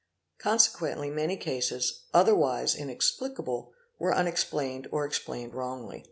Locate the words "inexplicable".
2.75-3.71